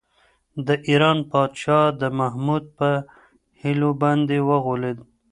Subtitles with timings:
[0.67, 2.89] د ایران پادشاه د محمود په
[3.61, 4.97] حيلو باندې وغولېد.